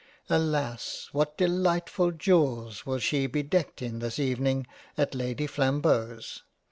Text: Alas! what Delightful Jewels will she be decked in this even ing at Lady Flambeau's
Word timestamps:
Alas! 0.31 1.09
what 1.11 1.37
Delightful 1.37 2.09
Jewels 2.09 2.87
will 2.87 2.97
she 2.97 3.27
be 3.27 3.43
decked 3.43 3.83
in 3.83 3.99
this 3.99 4.17
even 4.17 4.47
ing 4.47 4.67
at 4.97 5.13
Lady 5.13 5.45
Flambeau's 5.45 6.41